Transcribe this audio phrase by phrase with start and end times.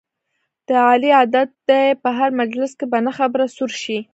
[0.67, 3.99] د علي عادت دی په هر مجلس کې په نه خبره سور شي.